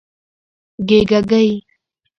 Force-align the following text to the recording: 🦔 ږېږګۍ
🦔 0.85 0.99
ږېږګۍ 1.09 1.49